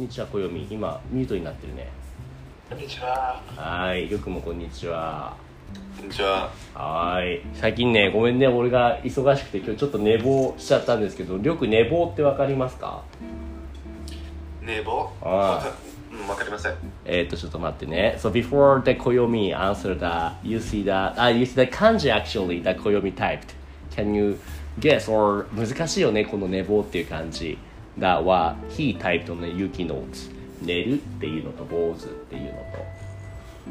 [0.00, 0.66] んにちは、小読み。
[0.70, 1.88] 今、ミュートになってるね。
[2.70, 3.38] こんにちは。
[3.54, 5.36] はい、よくもこんにちは。
[5.98, 6.50] こんにちは。
[6.72, 7.42] はい。
[7.52, 13.02] 最近ね、ごめんね、俺が忙しくて今日ちょっと寝坊しちゃったんですけど、りょうく寝坊ってわかりますか？
[14.62, 15.12] 寝坊？
[15.20, 15.72] ああわか
[16.10, 16.74] うん、わかりません。
[17.04, 18.16] えー、っと、ちょっと待ってね。
[18.18, 23.14] So before the Koyomi answer the, you see the, あ、you see the 漢字 actually, the Koyomi
[23.14, 23.54] typed.
[23.94, 24.38] Can you
[24.78, 25.12] guess?
[25.12, 27.58] Or 難しいよね、この寝坊っていう漢字。
[28.00, 30.30] だは、he typed on the Yuki notes.
[30.62, 32.56] 寝るっていうのと坊主っていうのと。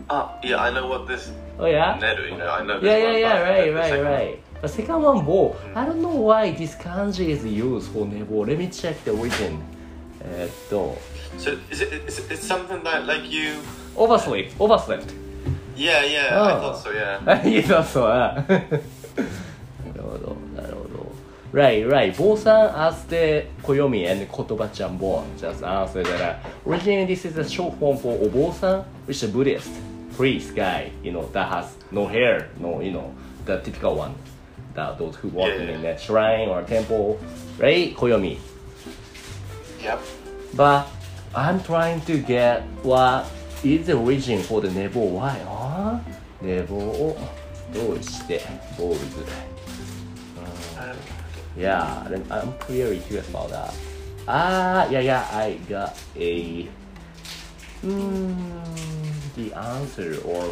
[0.07, 1.99] あ、yeah, I know what this Oh yeah?
[1.99, 4.37] 寝る you know, I know this Yeah, yeah, one, yeah, right, right, second one- right.
[4.61, 5.55] The second one, bo.
[5.75, 8.45] I don't know why this kanji is used for nebo.
[8.45, 9.59] Let me check the origin.
[10.21, 10.97] えーっと、
[11.37, 13.53] So is it is it, it's something that like you
[13.95, 15.13] oversleep, overslept.
[15.77, 16.73] Yeah, yeah, I Oh.
[16.73, 17.47] thought so, yeah.
[17.47, 17.75] いいそ
[21.52, 22.12] Right, right.
[22.12, 26.18] 坊さん as the 暦 and 言葉ちゃんぼ just answer that.
[26.18, 29.70] uh, Originally, this is a short form for お坊さん which is a Buddhist
[30.16, 33.10] priest guy, you know, that has no hair, no, you know,
[33.46, 34.12] the typical one.
[34.74, 35.78] That those who work Yeah, yeah.
[35.78, 37.18] in a shrine or temple,
[37.60, 37.94] right?
[37.96, 38.38] 暦
[39.82, 39.98] Yep.
[40.56, 40.86] But
[41.36, 43.26] I'm trying to get what
[43.62, 45.00] is the origin for the nebo.
[45.00, 45.36] Why?
[45.46, 46.00] あ
[46.42, 47.16] nebo を
[47.72, 48.40] どうして
[48.76, 49.47] 坊主 Um,
[51.59, 53.73] Yeah, then I'm pretty curious about that.
[54.27, 56.69] Ah, yeah, yeah, I got a.
[57.81, 58.33] Hmm,
[59.35, 60.43] the answer or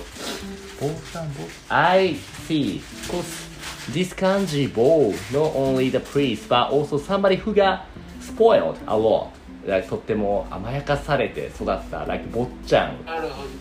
[0.79, 1.71] both and both.
[1.71, 2.13] I
[2.47, 2.81] see.
[3.07, 3.47] Cause
[3.89, 7.85] this kanji bo, not only the priest, but also somebody who got
[8.19, 9.31] spoiled a lot.
[9.65, 12.97] Like とっても甘やかされて育った、like 坊ちゃん。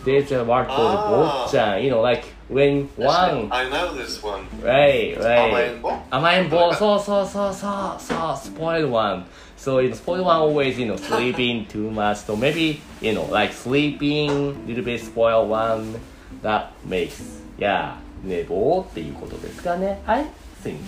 [0.05, 1.45] There's a word called Ah.
[1.45, 1.83] 坊ちゃん。
[1.83, 4.44] You know, like when one I know this one.
[4.62, 5.48] Right, right.
[5.50, 9.24] 甘えん坊甘えん坊そうそうそうそうそう spoiled one.
[9.56, 12.18] So you know, spoiled one always, you know, sleeping too much.
[12.26, 16.00] So maybe, you know, like sleeping, little bit spoiled one,
[16.42, 17.22] that makes,
[17.58, 17.94] yeah,
[18.24, 20.02] 寝坊っていうことですかね。
[20.06, 20.26] I
[20.64, 20.78] think.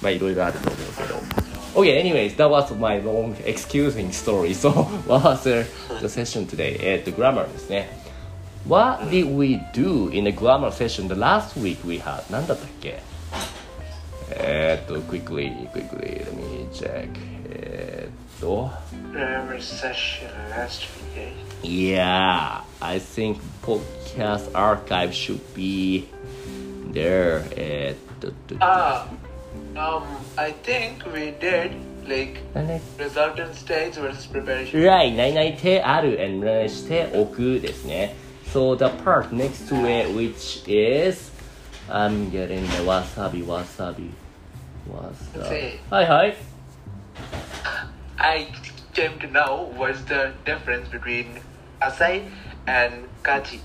[0.00, 1.48] まあいろいろあると思うけど。
[1.74, 4.54] Okay, anyways, that was my long excusing story.
[4.54, 4.70] So,
[5.06, 5.66] what was the,
[6.00, 6.78] the session today?
[6.80, 7.90] えっと、grammar ですね。
[8.66, 12.22] What did we do in the grammar session the last week we had?
[12.30, 13.00] 何だったっけ
[14.30, 17.08] えーっと、quickly, quickly, let me check.
[17.50, 18.70] えーっと、
[19.12, 21.32] Grammar session last week.
[21.62, 26.08] Yeah, I think podcast archive should be
[26.92, 27.42] there.
[27.56, 29.06] えーっと、 Ah,
[29.74, 30.02] um,
[30.36, 31.72] I think we did
[32.06, 34.82] like 何ね resultant stage versus preparation.
[34.82, 38.14] Right, 何々てある and 何々しておくですね。
[38.53, 41.31] So the part next to it which is
[41.89, 44.11] I'm getting the wasabi, wasabi,
[44.87, 45.79] wasabi.
[45.89, 46.35] はい。
[48.17, 48.47] I
[48.93, 51.41] came to know what's the difference between
[51.81, 52.29] asai
[52.67, 53.59] and kaji.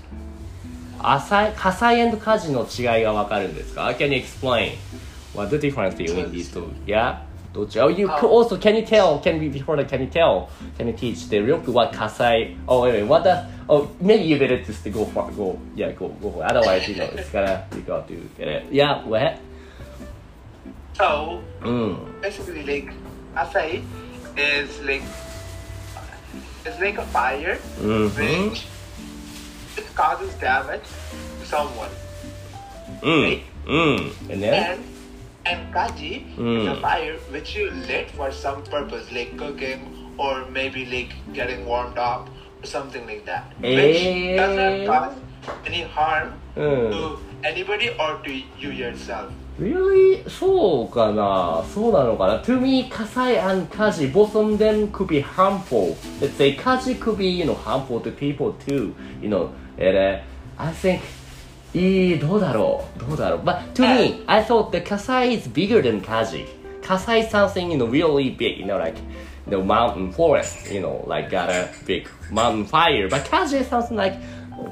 [0.97, 4.71] 浅い火災火事の違いがわかるんですか ?Can you explain
[5.35, 6.67] what the difference between these two?
[6.87, 7.28] Yeah?
[7.53, 7.83] dojo.
[7.83, 8.27] Oh, you oh.
[8.27, 9.19] also can you tell?
[9.19, 9.89] Can we before that?
[9.89, 10.49] Can you tell?
[10.77, 12.55] Can you teach the real what kasai?
[12.67, 13.45] Oh wait, wait what the?
[13.67, 16.43] Oh maybe you better just go for go yeah go go for.
[16.43, 18.71] Otherwise you know it's gonna you got to get it.
[18.71, 19.39] Yeah what?
[20.93, 22.21] So mm.
[22.21, 22.93] basically like
[23.33, 23.83] kasai
[24.37, 25.03] is like
[26.65, 28.49] it's like a fire mm-hmm.
[28.49, 28.67] which
[29.77, 30.83] it causes damage
[31.39, 31.89] to someone.
[33.01, 33.23] Mm.
[33.23, 33.43] Right?
[33.65, 34.31] Mm.
[34.31, 34.79] And then.
[34.79, 34.88] And
[35.48, 36.72] and kaji is Mm.
[36.72, 39.80] a fire which you lit for some purpose like cooking
[40.18, 42.28] or maybe like getting warmed up
[42.62, 43.74] or something like that Eh.
[43.76, 45.14] which doesn't cause
[45.66, 46.90] any harm Mm.
[46.92, 49.28] to anybody or to you yourself
[49.60, 50.24] Really?
[50.28, 55.94] そうかなそうなのかな ?To me, 火災 and 火事 both of them could be harmful.
[56.20, 58.92] Let's say 火事 could be, you know, harmful to people too.
[59.22, 60.18] You know, and, uh,
[60.58, 61.02] I think,
[61.74, 66.44] いい、どうだろうどうだろう But to me, I thought the 火災 is bigger than 火事。
[66.82, 68.94] 火災 something, you know, really big, you know, like
[69.48, 73.08] the mountain forest, you know, like got a big mountain fire.
[73.08, 74.16] But 火事 is something like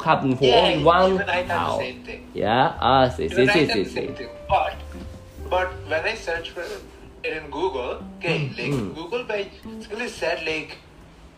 [0.05, 1.81] happened for only one even I thought the house.
[1.81, 2.75] same thing Yeah?
[2.81, 4.15] Ah, see, see, even I see, thought see, the same see.
[4.15, 4.75] thing but
[5.51, 6.63] but when I searched for
[7.25, 8.95] in Google, okay, like mm.
[8.95, 10.77] Google basically said like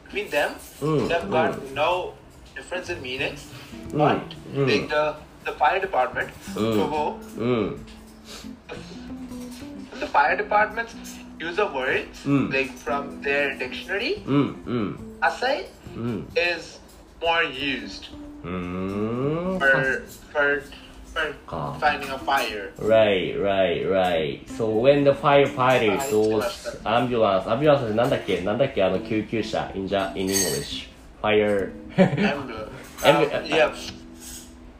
[0.05, 1.75] between them, Mm, they've got mm.
[1.75, 2.15] no
[2.55, 3.47] difference in meanings,
[3.91, 4.23] Mm, but
[4.55, 4.67] mm.
[4.71, 6.74] like the the fire department mm.
[6.74, 7.40] to.
[7.40, 7.80] Mm.
[10.00, 10.96] the fire departments
[11.40, 12.52] use a word mm.
[12.54, 14.16] like from their dictionary.
[14.20, 15.20] Hmm, hmm.
[15.22, 16.22] Kasai hmm.
[16.36, 16.80] is
[17.22, 18.08] more used
[18.42, 20.64] for for
[21.14, 22.72] for finding a fire.
[22.78, 24.50] Right, right, right.
[24.52, 30.90] So when the firefighters, those ambulance, ambulance ってなんだっけなんだっけあの救急車 in, in English.
[31.22, 31.72] Fire.
[31.98, 32.70] Ambulance.
[33.04, 33.72] um, yeah.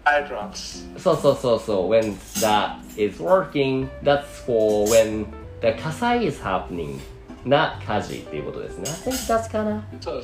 [0.10, 1.00] Fire trucks.
[1.00, 1.90] そうそうそうそう。
[1.90, 5.28] When that is working, that's for when
[5.62, 7.00] the 火災 is happening.
[7.46, 8.90] な火事っていうことですね。
[8.90, 9.82] I think that's kinda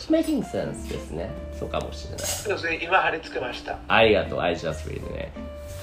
[0.10, 1.30] making sense ですね。
[1.58, 2.20] そうかもしれない。
[2.26, 2.80] そうですね。
[2.84, 3.78] 今貼り付けました。
[3.88, 4.40] ありがとう。
[4.42, 5.32] I just read ね。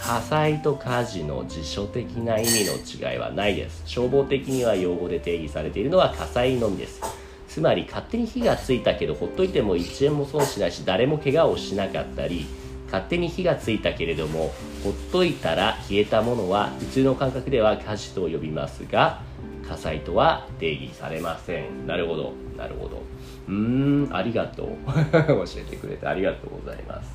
[0.01, 3.83] 火災と火事の辞書的な意味の違いはないです。
[3.87, 7.01] 消防的には用語で定義されているのは火災のみです。
[7.49, 12.47] つまり勝手に火がついたけどほっといても1円も損しないし誰も怪我をしなかったり
[12.93, 14.53] 勝手に火がついたけれども
[14.85, 19.23] ほっといたら消えたものは普通の感覚では火事と呼びますが
[19.67, 21.87] 火災とは定義されません。
[21.87, 22.35] なるほど。
[22.59, 23.03] なるほど。
[23.49, 24.69] うーんありがとう。
[25.11, 27.11] 教えてくれてありがとうございます。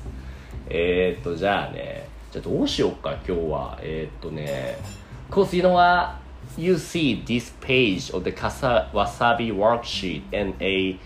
[0.68, 3.78] えー、っとじゃあねじゃあどうしようか今日は。
[3.80, 4.78] えー、っとね
[5.30, 6.16] Cause you know what?
[6.56, 10.98] You see this page of the Kasa Wasabi worksheet and a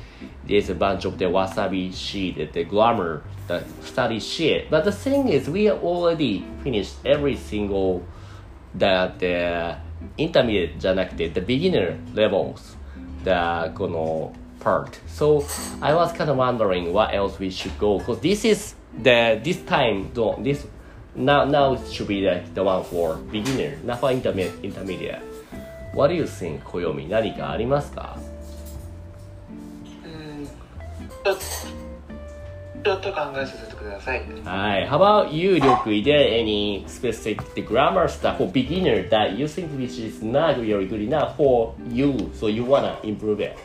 [0.47, 4.91] there's a bunch of the Wasabi sheet at the grammar the study sheet but the
[4.91, 8.03] thing is we already finished every single
[8.73, 9.77] the, the
[10.17, 12.77] intermediate じゃなくて the beginner levels
[13.23, 15.43] the この part so
[15.81, 19.63] I was kind of wondering what else we should go because this is the this
[19.65, 20.65] time the, this
[21.15, 25.21] now now it should be the, the one for beginner not for intermediate intermediate
[25.93, 28.30] what do you think 暦何かありますかうん。
[31.23, 31.41] ちょっと
[32.83, 34.23] ちょっと考えさせてください。
[34.45, 34.87] はい。
[34.87, 39.99] How about you, りょうくい there any specific the grammar stuff for beginner that you think which
[39.99, 43.57] is not very good enough for you, so you wanna improve it?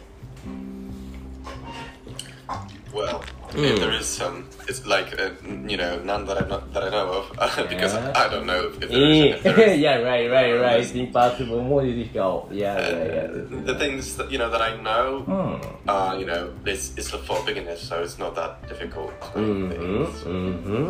[2.93, 3.23] Well,
[3.54, 3.80] Mm.
[3.80, 4.46] there is some.
[4.68, 5.32] It's like uh,
[5.68, 8.12] you know none that I not, that I know of because Yeah.
[8.16, 9.36] I don't know if there is.
[9.36, 9.80] If there is.
[9.80, 10.80] yeah, right, right, right.
[10.82, 11.62] It's impossible.
[11.64, 12.52] More difficult.
[12.52, 15.94] Yeah, yeah, Uh, the things that you know that I know, yeah.
[15.94, 19.14] uh, you know, it's it's for beginners, so it's not that difficult.
[19.36, 19.44] うん。
[19.44, 20.06] うん。
[20.26, 20.34] う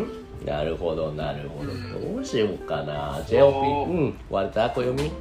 [0.01, 0.45] ん。
[0.45, 1.71] なるほど、なるほど。
[2.15, 3.21] どうしようかな。
[3.27, 3.89] JOP。
[3.89, 4.19] うん。
[4.30, 5.12] 割れた小読み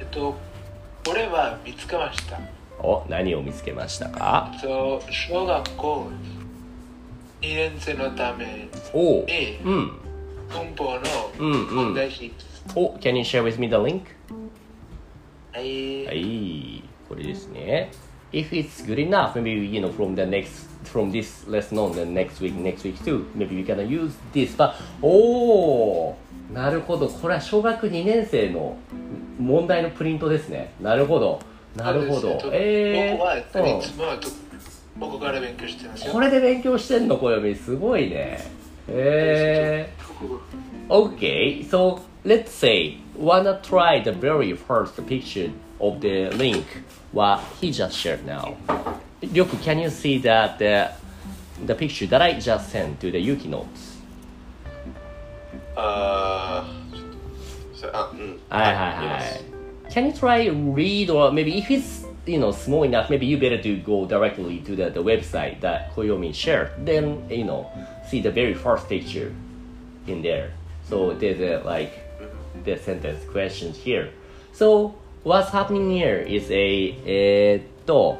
[0.00, 0.34] えっと、
[1.04, 2.38] これは見つけました。
[2.80, 6.08] お、何を見つけましたかそう、小学校
[7.44, 8.46] 2年生のため。
[9.26, 9.92] にうん。
[10.48, 10.98] 文法
[11.38, 12.30] の問題集。
[12.74, 14.04] お、can you share with me the link?
[15.52, 16.06] はい。
[16.06, 17.90] はい、これですね。
[18.32, 22.40] If it's good enough, maybe you know from the next from this lesson on the next
[22.40, 24.56] week, next week too, maybe we can use this.
[24.56, 26.16] But おお、
[26.50, 27.08] なるほど。
[27.08, 28.78] これは小学2年生の
[29.38, 30.72] 問題のプリントですね。
[30.80, 31.40] なるほど。
[31.76, 32.40] なるほど。
[32.52, 34.04] え僕は、いー、つも
[34.99, 36.13] ここから勉強してますうん、よ。
[36.13, 37.55] これで勉強してんの、小読み。
[37.55, 38.39] すごいね。
[38.87, 39.99] えー。
[40.89, 46.65] Okay, so let's say wanna try the very first picture of the link
[47.13, 48.57] what he just shared now.
[49.21, 50.89] Ryoku, can you see that the
[51.65, 53.97] the picture that I just sent to the Yuki notes?
[55.77, 56.65] Uh,
[57.73, 59.43] so, uh, mm, はいはいはい
[59.87, 59.93] yes.。
[59.93, 63.61] Can you try read or maybe if it's you know small enough, maybe you better
[63.61, 66.71] to go directly to the, the website that Koyomi shared.
[66.85, 67.67] Then you know
[68.07, 69.33] see the very first picture
[70.07, 70.51] in there.
[70.83, 71.91] So there's a like
[72.65, 74.09] the sentence questions here.
[74.53, 78.17] So what's happening here is a えーっと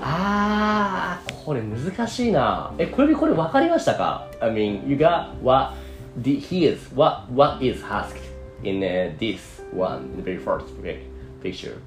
[0.00, 2.72] あーこれ難しいな。
[2.78, 4.26] えこれこれ分かりましたか？
[4.40, 5.74] I mean you got what
[6.16, 8.16] the he is what what is asked
[8.62, 11.00] in uh, this one the very first pic-
[11.42, 11.78] picture.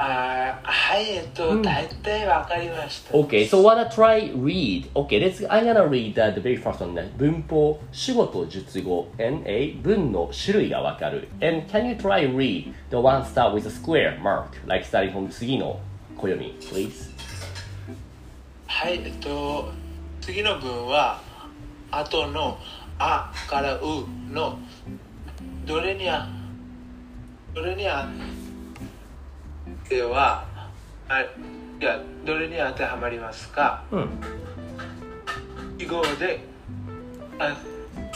[0.00, 3.14] あーはい、えっと、大体わかりました。
[3.14, 4.88] Okay, so wanna try read.
[4.92, 5.44] Okay, let's.
[5.48, 6.94] I'm gonna read the, the very first one.
[6.94, 11.28] ね文法、主語と述語、and a 文の種類がわかる。
[11.40, 15.80] And can you try read the one start with a square mark, like starting from 次の
[16.16, 17.10] 小読み、please?
[18.68, 19.72] はい、えっと、
[20.20, 21.20] 次の文は、
[21.90, 22.56] 後の、
[23.00, 24.58] あからうの、
[25.66, 26.28] どれにあ、
[27.52, 27.88] どれに
[29.88, 30.44] あ、では、
[31.08, 31.26] あい
[31.80, 33.84] や、どれに当てはまりますか？
[33.90, 34.08] うん。
[35.78, 36.40] 記号で、
[37.38, 37.56] あ、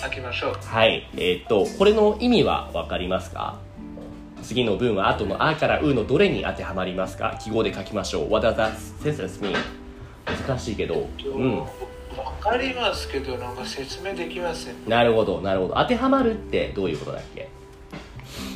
[0.00, 0.54] 開きましょう。
[0.60, 1.08] はい。
[1.14, 3.58] えーっと、これの意味はわかりますか？
[4.42, 7.38] 次の文は後のあからうのどれに当てはまりますか？
[7.40, 8.30] 記号で書きましょう。
[8.32, 9.56] What does that sentence mean?
[10.46, 11.08] 難しいけど。
[11.24, 11.58] うん。
[11.60, 11.66] わ
[12.40, 14.74] かりますけど、なんか説明できません。
[14.86, 15.74] なるほど、なるほど。
[15.76, 17.48] 当てはまるってどういうことだっけ？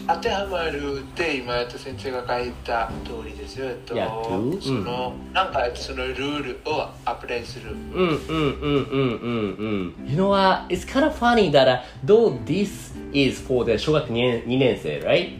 [0.07, 3.67] 当てはまるって今、えっと、先生が書いた通りですよ。
[3.67, 7.73] えっと Yeah, その、なんかそのルールをアプライする。
[7.73, 10.09] うんうんうんうんうんうん。
[10.09, 10.73] You know what?
[10.73, 15.31] It's kind of funny that、uh, though this is for the 小学2年 ,2 年生, right?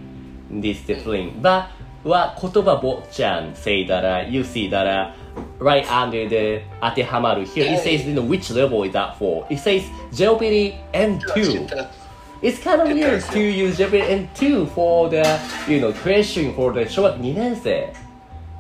[0.51, 1.41] This discipline.
[1.41, 1.67] But
[2.05, 5.13] は言葉ぼっちゃん say that、uh, you see that、uh,
[5.61, 9.47] right under the 当てはまる here it says you know, which level is that for?
[9.49, 12.06] It says Jeopardy N2.
[12.42, 15.24] It's kind of weird to use Jeopardy N2 for the
[15.68, 17.94] you know question for the 小学2年生。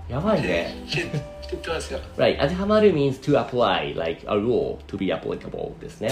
[0.08, 0.76] やばいね。
[0.88, 0.98] 知
[1.52, 2.00] 知ってますよ。
[2.18, 6.10] Right, 当てはまる means to apply, like a rule to be applicable ですね。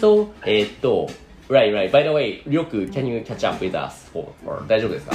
[0.00, 1.08] So, えーっと、
[1.48, 1.90] right, right.
[1.90, 5.14] By the way, りょく can you catch up with us for, for 大丈夫ですか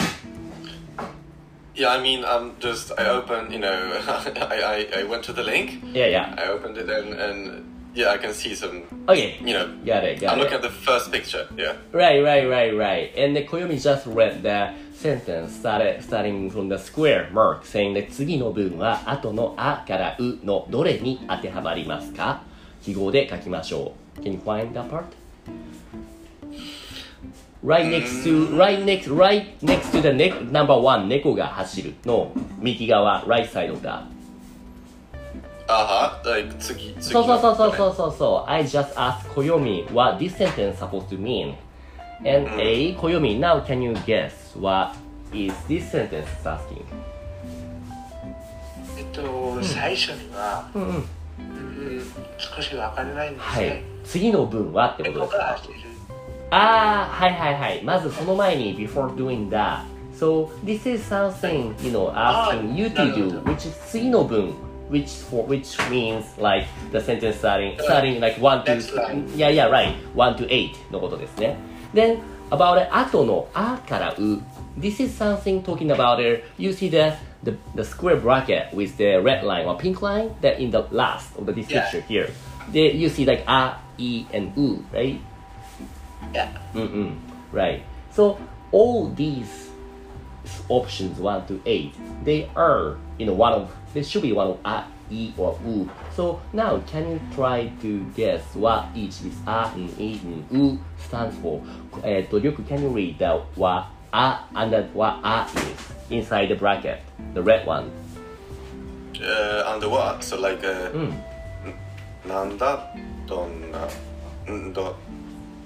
[1.75, 3.69] Yeah, I mean, I'm just I opened, you know,
[4.49, 5.81] I, I, I went to the link.
[5.93, 6.35] Yeah, yeah.
[6.37, 7.63] I opened it and and
[7.94, 8.82] yeah, I can see some.
[9.08, 9.36] Okay.
[9.40, 10.42] You know, Got it, got I'm it.
[10.42, 11.46] looking at the first picture.
[11.56, 11.74] Yeah.
[11.92, 13.12] Right, right, right, right.
[13.16, 18.10] And the Koyomi just read the sentence started, starting from the square mark saying that
[18.10, 22.42] 次の文は後のあからうのどれに当てはまりますか
[22.82, 24.20] 記号で書きましょう。
[24.22, 25.04] Can you find that part?
[27.64, 33.70] Right next to, right next, right next to the ne number one 猫が走るの右側 right side
[33.72, 34.02] of that.
[35.66, 36.30] Uh huh.
[36.30, 36.94] Like tsugi.
[37.00, 38.50] そうそうそうそうそうそうそう。
[38.50, 41.54] I just asked Koyomi what this sentence supposed to mean.
[42.24, 44.94] And A, Koyomi, now can you guess what
[45.32, 46.84] is this sentence asking?
[48.96, 51.04] えっと、最初には、うん
[52.38, 53.82] 少しわからないんですはいね。。
[54.04, 55.58] 次の文はってこと猫ですか。
[56.50, 57.82] ああ、はいはいはい。
[57.82, 59.80] まずその前に before doing that.
[60.14, 64.54] So this is something, you know, asking you な to do, ど which is 次の文
[64.93, 69.27] which for which means like the sentence starting starting like one to Next line.
[69.35, 71.55] yeah yeah right one to eight のことですね。
[71.93, 74.41] Then about the 後のあからう
[74.79, 76.43] this is something talking about it.
[76.57, 80.59] You see the the, the square bracket with the red line or pink line that
[80.59, 81.83] in the last of the this Yeah.
[81.89, 82.29] picture here.
[82.71, 85.19] There you see like a, e and u, right?
[86.33, 86.49] Yeah.
[86.73, 87.15] Mm-mm.
[87.51, 87.83] Right.
[88.11, 88.37] So
[88.71, 89.69] all these
[90.69, 94.57] options one to eight, they are you know one of they should be one of
[94.63, 95.89] a, e or u.
[96.15, 100.79] So now can you try to guess what each this a and e and u
[100.97, 101.61] stands for?
[102.03, 103.25] えっと、りょく can you read the
[103.59, 106.99] what a and the what a is inside the bracket,
[107.33, 107.89] the red one?
[109.21, 110.21] Uh, under what?
[110.21, 111.13] So like, uh, うん。
[112.27, 112.93] なんだ
[113.27, 113.79] どんな、
[114.51, 114.95] んど、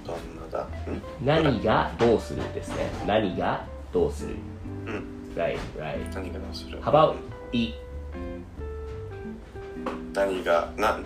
[0.05, 2.89] どんなだん何がどうするですね。
[3.05, 4.35] 何がどうする。
[4.85, 5.13] うん。
[5.35, 5.97] Right, right.
[6.13, 7.15] 何がどうする How about
[7.51, 7.73] e?
[10.14, 10.98] 何が、な、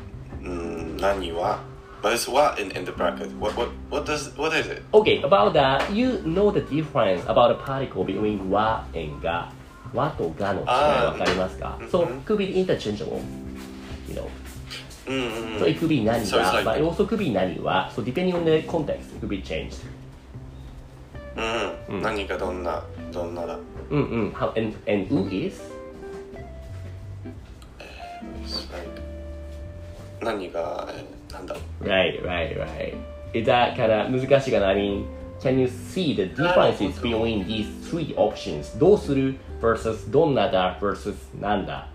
[0.42, 1.60] ん何は
[2.02, 3.30] But it's what in, in the bracket?
[3.38, 4.82] What, what, what does, what is it?
[4.92, 9.52] Okay, about that, you know the difference about the particle between wa and ga.
[9.94, 13.20] 和とがの違いわかりますかー So, could be interchangeable,
[14.08, 14.26] you know.
[15.06, 15.22] うんうん
[15.54, 17.92] うん So, it could be 何 So が、like- but it also could be 何は。
[17.94, 19.84] So, depending on the context, it could be changed.
[21.36, 22.02] うんうん。
[22.02, 22.82] 何がどんな、
[23.12, 23.58] どんなだ
[23.90, 24.30] うんうん。
[24.32, 25.60] How, and, and who is?
[30.22, 32.94] 何が、えーなんだ Right, right, right.
[33.34, 34.68] えだから難しいかな。
[34.68, 35.06] I mean,
[35.40, 38.78] can you see the differences between these three options?
[38.78, 41.88] どうする versus どんなだ versus なんだ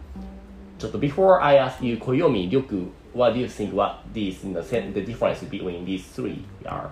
[0.80, 5.48] ちょっと before I ask you 小読み、りょく what do you think what these the, the difference
[5.48, 6.90] between these three are?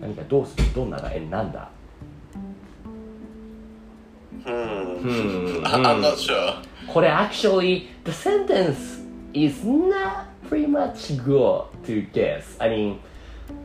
[0.00, 1.70] 何かどうするどんなだ and なんだ
[4.46, 4.54] うん。
[4.54, 6.54] うん I'm not sure.
[6.92, 9.00] これ actually the sentence
[9.32, 12.44] is not pretty much good to guess.
[12.60, 13.00] I mean,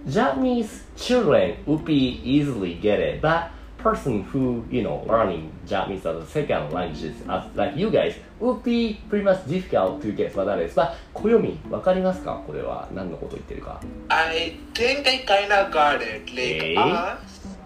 [0.07, 6.15] Japanese children would be easily get it, but person who you know learning Japanese as
[6.15, 10.45] a second language as like you guys would be pretty much difficult to guess what
[10.45, 10.75] that is.
[10.75, 16.31] But 暦わかりますかこれは何のこと言ってるか I think I kind of got it.
[16.33, 17.17] Like, uh,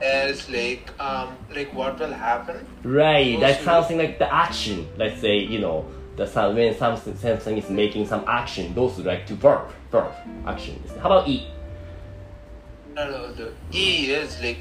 [0.02, 2.66] as like, um, like what will happen?
[2.84, 4.88] Right, that's something like the action.
[4.98, 9.26] Let's say, you know, the some, when something, something is making some action, those like
[9.28, 10.12] to verb, verb,
[10.46, 10.82] action.
[11.02, 11.48] How about eat?
[12.94, 14.60] No, no, the E is like,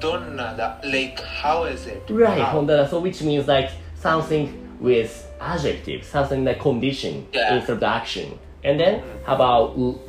[0.00, 2.02] donna like, how is it?
[2.10, 7.56] Right, so which means like something with adjective, something like condition Yeah.
[7.56, 8.38] instead of the action.
[8.62, 10.00] And then, how about u?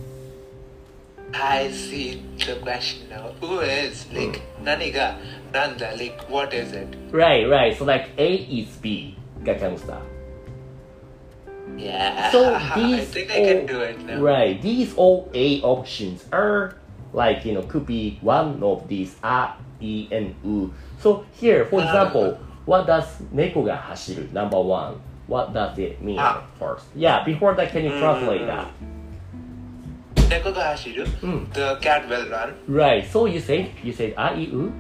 [1.33, 3.33] I see the question now.
[3.41, 4.65] Who is like hmm.
[4.65, 5.17] Naniga
[5.51, 5.95] Nanda?
[5.97, 6.95] Like what is it?
[7.11, 7.77] Right, right.
[7.77, 10.14] So like A is B が comes down.
[11.76, 12.30] Yeah.
[12.30, 14.20] So I these think I can all- do it now.
[14.20, 16.74] Right, these all A options are
[17.12, 20.72] like you know could be one of these A, E, and U.
[21.00, 22.36] So here, for example,
[22.66, 24.96] what does 猫が走る number one?
[25.28, 26.42] What does it mean Ah.
[26.58, 26.84] first?
[26.94, 28.66] Yeah, before that, can you translate that?
[30.28, 31.06] Neko ga hashiru.
[31.22, 31.52] Mm.
[31.54, 32.54] The cat will run.
[32.68, 33.04] Right.
[33.06, 34.72] So you said you said A, E, U.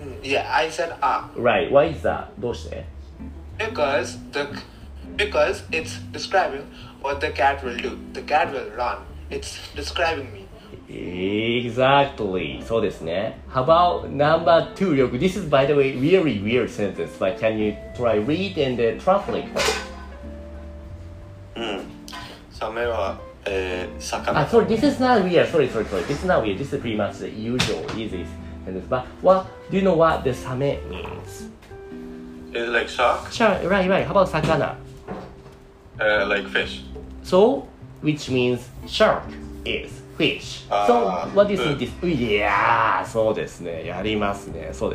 [0.00, 1.70] Mm, Yeah, I said ah Right.
[1.70, 2.28] Why is that?
[2.38, 2.84] どうして？
[3.58, 4.48] because the
[5.16, 6.66] because it's describing
[7.00, 7.98] what the cat will do.
[8.12, 8.98] The cat will run.
[9.30, 10.46] It's describing me.
[10.88, 12.62] Exactly.
[12.64, 13.38] そうですね。
[13.48, 17.20] How about number two, よく This is by the way really weird sentence.
[17.20, 19.46] Like, can you try read and uh, translate?
[21.56, 21.84] うん。
[22.50, 24.32] サメは、えー、魚。
[24.34, 25.46] Ah, sorry, this is not weird.
[25.46, 26.02] Sorry, sorry, sorry.
[26.04, 26.58] This is not weird.
[26.58, 28.26] This is pretty much the usual, easy
[28.64, 28.86] sentence.
[28.88, 31.50] But what do you know what the same means?
[32.52, 33.30] Is it like shark?
[33.30, 34.04] Sure, right, right.
[34.04, 34.74] How about sakana?
[35.99, 36.83] Uh, like fish.
[37.23, 37.67] So,
[38.01, 39.23] which means shark
[39.63, 40.63] is fish.
[40.69, 41.91] Uh, so, ah, what is uh, this?
[42.03, 43.03] Yeah,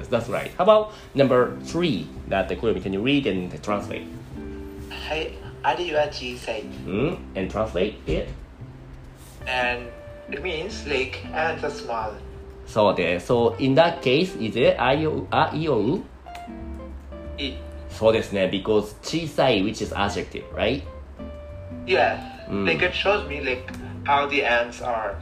[0.09, 0.51] That's right.
[0.57, 2.07] How about number three?
[2.29, 4.07] That the Koyomi, can you read and translate?
[4.91, 5.33] はい。
[5.63, 6.63] あるいは小さい。
[6.87, 7.19] Mm?
[7.35, 8.29] And translate it?
[9.47, 9.89] And
[10.31, 12.13] it means like and small.
[12.67, 16.03] So, so in that case, is it あいう、あいおう
[17.37, 18.50] It そうですね。
[18.52, 20.82] Because 小さい which is adjective, right?
[21.86, 22.18] Yeah,
[22.50, 22.66] Mm.
[22.66, 23.64] like it shows me like
[24.06, 25.16] how the ants are.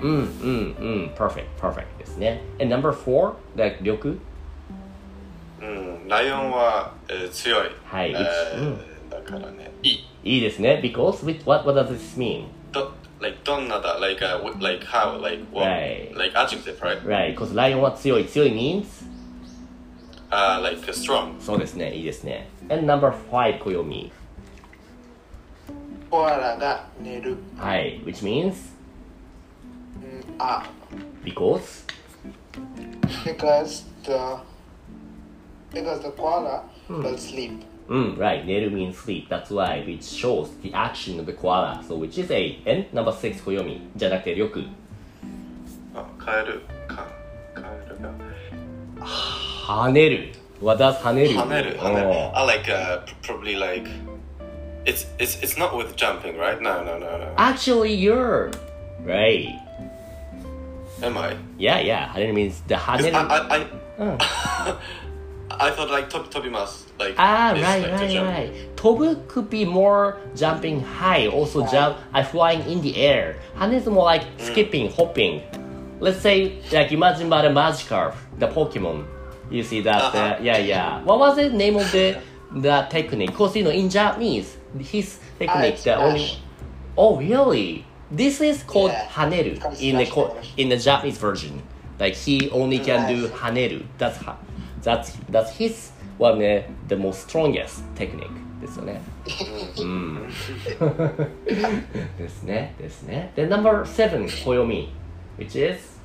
[0.00, 1.12] うんうんうん。
[1.16, 2.40] Perfect, perfect ですね。
[2.60, 4.18] And number four, like 力
[5.60, 6.08] うん。
[6.08, 7.68] ライオンは、えー、強い。
[7.84, 8.14] はいえ
[8.56, 8.78] うんー
[9.10, 9.70] だからね。
[9.82, 10.04] いい。
[10.24, 10.80] いいですね。
[10.82, 12.44] Because with what, what does this mean?
[12.72, 16.14] ど、like どんなだ like、uh, w- like how like what Right.
[16.16, 17.02] like adjective right?
[17.04, 18.26] Right, because ライオンは強い。
[18.26, 18.84] 強い means?
[20.32, 21.40] Uh, like uh, strong.
[21.40, 21.94] そうですね。
[21.94, 22.48] いいですね。
[22.70, 24.12] And number five, 暦。
[26.10, 27.36] コアラが寝る。
[27.56, 28.00] はい。
[28.04, 28.54] Which means?
[30.02, 30.64] うんあ、
[31.24, 31.86] Because?
[33.24, 34.38] because the
[35.72, 37.62] because the koala will sleep.
[37.88, 38.44] うん、right.
[38.44, 39.28] 寝る means sleep.
[39.28, 41.82] That's why which shows the action of the koala.
[41.88, 42.62] So which is A.
[42.66, 43.80] And number six, 暦。
[43.96, 44.68] じゃなくて、力。
[45.94, 47.06] あ、カエルか。
[47.54, 48.10] カエルが。
[49.06, 51.35] 跳 Hanele, What does hanele?
[51.35, 52.31] Hanele, oh.
[52.35, 53.87] I like uh, probably like
[54.85, 56.61] it's it's it's not with jumping, right?
[56.61, 57.33] No, no, no, no.
[57.37, 58.51] Actually, you're
[58.99, 59.47] right.
[61.01, 61.37] Am I?
[61.57, 62.09] Yeah, yeah.
[62.09, 63.13] Haneru means the haneru.
[63.13, 63.67] I I, I.
[63.99, 64.79] Oh.
[65.51, 68.75] I thought like to tobimas like ah right like right right.
[68.75, 71.99] Tobu could be more jumping high, also jump.
[72.11, 73.39] I uh, flying in the air.
[73.55, 74.41] Hanele is more like mm.
[74.41, 74.95] skipping, mm.
[74.95, 75.41] hopping.
[76.01, 79.07] Let's say like imagine about a Magikarp, the Pokemon
[79.50, 80.02] You see that?
[80.02, 80.18] Uh-huh.
[80.18, 81.02] Uh, yeah, yeah.
[81.04, 82.18] What was the name of the
[82.52, 83.30] the technique?
[83.30, 86.18] Because you know, in Japanese, his technique, it's the only.
[86.26, 86.40] smash.
[86.96, 87.84] Oh, really?
[88.10, 89.06] This is called Yeah.
[89.08, 90.52] haneru Comes in the smash co- damage.
[90.56, 91.62] in the Japanese version.
[92.00, 93.30] Like he only can do Nice.
[93.38, 93.84] haneru.
[93.98, 94.36] That's ha-
[94.82, 99.00] that's that's his one uh, the most strongest technique ですよね。
[99.78, 100.28] うん。
[102.18, 103.32] ですねですね。
[103.36, 104.88] で number seven 暦
[105.38, 105.98] which is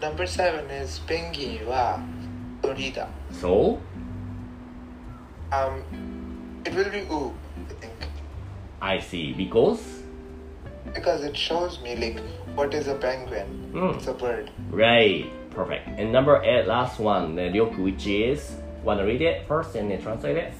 [0.00, 1.98] Number seven is ペンギンは
[3.31, 3.79] so?
[5.51, 5.83] Um,
[6.65, 7.33] it will be oo,
[7.69, 7.93] I think,
[8.81, 9.33] I see.
[9.33, 10.01] Because?
[10.93, 12.19] Because it shows me like
[12.55, 13.71] what is a penguin.
[13.73, 13.95] Mm.
[13.97, 14.51] It's a bird.
[14.71, 15.25] right.
[15.51, 15.87] Perfect.
[15.99, 17.35] And number eight last one.
[17.35, 20.51] The ryoku which is wanna read it first and then translate it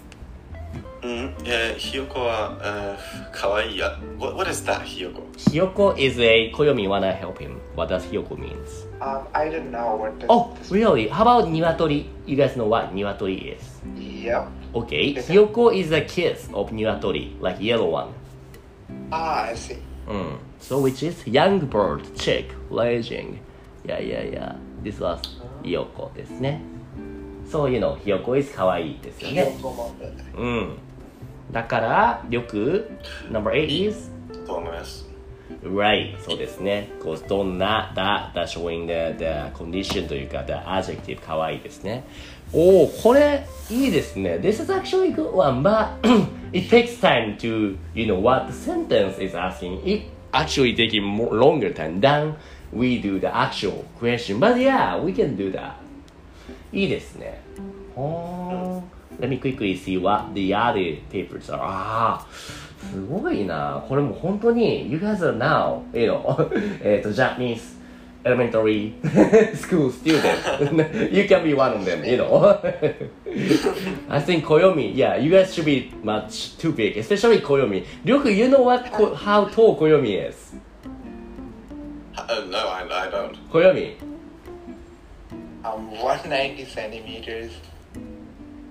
[1.03, 1.35] うん。
[1.45, 3.97] えー、ひよこは、えー、かわいいや。
[4.19, 8.87] What what is that ひよこ Hiyoko is a Koyomi wanna help him what does Hiyoko means
[9.01, 12.93] Um, I don't know what this oh really how about Niwatori you guys know what
[12.93, 13.63] Niwatori is
[13.97, 14.47] Yeah.
[14.73, 15.27] okay Yes.
[15.27, 18.13] Hiyoko is a kiss of Niwatori like yellow one
[19.11, 19.77] Ah, I see.
[20.07, 20.37] Mm.
[20.59, 23.39] So which is young bird chick raging.
[23.85, 24.55] Yeah, yeah, yeah.
[24.83, 25.19] This was
[25.63, 26.61] Hiyoko ですね。
[27.49, 29.55] そういうの、ひよこ is 可愛いですよね。
[29.61, 29.91] Hiyoko
[30.37, 30.77] うん。
[31.53, 32.89] だから、よく、
[33.31, 34.11] number 8 is
[34.45, 35.07] と思います。
[35.63, 36.19] right.
[36.19, 36.89] そうですね。
[37.01, 42.03] こうどんな、that, that showing the, the condition というか、the adjective 可愛いですね。
[42.51, 44.39] おお、これ、いいですね。
[44.41, 45.89] This is actually good one, but
[46.51, 49.79] it takes time to, you know, what the sentence is asking.
[49.85, 52.33] It actually taking more longer time than
[52.73, 54.39] we do the actual question.
[54.39, 55.73] But yeah, we can do that.
[56.71, 57.41] いいですね。
[57.95, 61.58] ほー Let me quickly see what the other papers are.
[61.60, 62.26] ああ、
[62.92, 63.84] すごいな。
[63.88, 66.48] これもう本当に、You guys are now, you know,
[66.82, 67.78] えっと、Japanese
[68.24, 68.92] elementary
[69.56, 71.12] school student.
[71.12, 72.58] you can be one of them, you know.
[74.08, 77.84] I think Koyomi, yeah, you guys should be much too big, especially Koyomi.
[78.04, 80.52] Ryoku, you know what, Ko- how tall Koyomi is?
[82.16, 83.36] Uh, no, I, I don't.
[83.50, 83.94] Koyomi.
[85.64, 87.52] Um, 190 centimeters.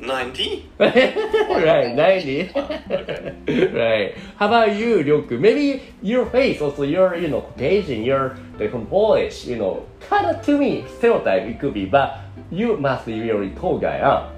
[0.03, 0.69] 90?
[0.79, 2.51] right, 90.
[3.73, 4.15] right.
[4.37, 5.39] How about you, Ryoku?
[5.39, 10.27] Maybe your face, also your, you know, Caucasian, you're the from Polish, you know, kind
[10.27, 12.19] of to me, stereotype it could be, but
[12.51, 14.29] you must be really tall guy, huh?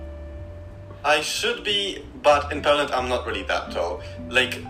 [1.02, 4.02] I should be, but in Poland I'm not really that tall.
[4.28, 4.60] Like,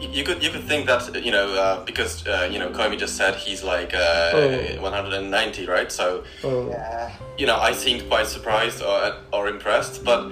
[0.00, 3.16] you could you could think that you know uh, because uh, you know Comey just
[3.16, 4.80] said he's like uh, oh.
[4.80, 5.92] 190, right?
[5.92, 7.10] So oh.
[7.38, 10.30] you know I seemed quite surprised or or impressed, but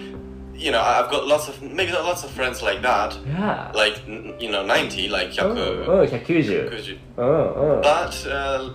[0.55, 3.19] you know I've got lots of maybe lots of friends like that.
[3.27, 3.71] Yeah.
[3.75, 5.87] Like you know 90, like oh, Yaku.
[5.87, 7.01] Oh, 190.
[7.19, 7.81] Oh, oh.
[7.83, 8.71] But uh,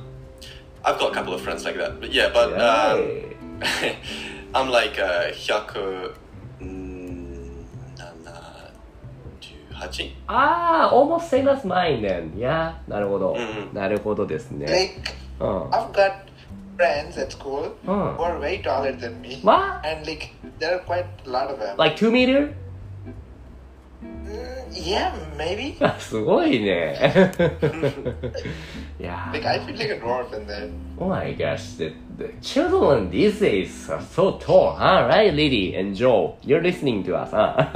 [0.85, 1.99] I've got a couple of friends like that.
[1.99, 3.61] But yeah, but um,
[4.55, 6.15] I'm like uh, 100.
[9.89, 10.13] 78?
[10.27, 12.33] ああ、almost same as mine then.
[12.37, 12.73] Yeah.
[12.87, 13.35] なるほど。
[13.37, 14.65] うんなるほどですね。
[14.67, 15.01] Like,
[15.39, 15.69] うん。
[15.69, 16.13] I've got
[16.77, 18.15] friends at school Hmm.
[18.17, 19.39] who are way taller than me.
[19.43, 19.85] What?
[19.85, 21.75] And like, there are quite a lot of them.
[21.77, 22.53] Like 2 meter?
[24.03, 25.75] Mm, yeah, maybe.
[25.99, 27.31] すごいね。
[28.99, 30.69] いや Like, I feel like a dwarf in there.
[30.99, 35.07] Oh my gosh, the, the children these days are so tall, huh?
[35.09, 36.35] Right, Lily and Joe?
[36.43, 37.67] You're listening to us, huh?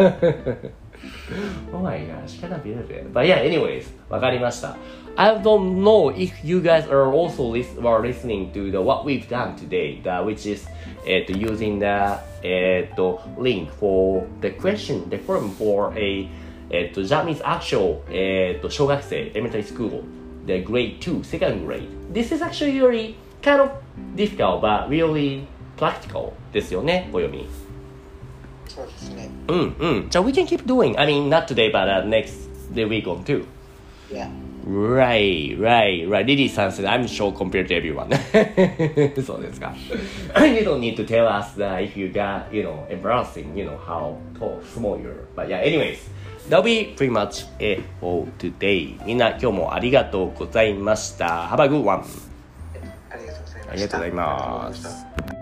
[1.72, 2.94] oh my gosh, kind of beautiful.
[3.12, 4.76] But yeah, anyways, わかりました。
[5.16, 9.55] I don't know if you guys are also lis- were listening to the what we've done
[9.57, 10.66] today, the, which is
[11.07, 16.28] えっと using the えっと link for the question, the form for a
[16.70, 20.02] えっと Japanese actual えっと小学生 elementary school,
[20.46, 21.88] the grade 2, second grade.
[22.12, 23.70] This is actually really kind of
[24.16, 25.44] difficult but really
[25.76, 27.46] practical ですよね、お読み。
[28.67, 29.30] So it's neat.
[29.47, 30.10] うんうん。
[30.10, 30.97] じゃあ we can keep doing.
[30.99, 33.45] I mean, not today, but、uh, next the week on too.
[34.12, 34.30] Yeah.
[34.69, 36.25] Right, right, right.
[36.25, 38.10] Lily san said, I'm sure compared to everyone.
[39.23, 39.73] そうですか。
[40.45, 44.17] you don't need to tell us that if you got, you know, embarrassing, you know, how
[44.38, 45.25] tall, small you're.
[45.36, 45.99] But yeah, anyways,
[46.49, 48.97] that'll be pretty much it for today.
[49.06, 51.47] みんな今日もありがとうございました。
[51.49, 52.03] Have a good one.
[53.10, 53.71] ありがとうございました。
[53.71, 55.37] ありがとうございますた。